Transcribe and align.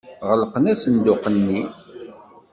Ɣelqen 0.29 0.65
asenduq-nni. 0.73 1.61